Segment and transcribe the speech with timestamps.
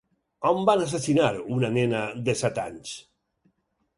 [0.51, 1.27] On van assassinar
[1.57, 2.97] una nena de set anys?